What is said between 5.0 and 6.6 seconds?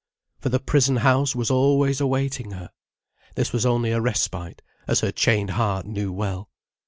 her chained heart knew well.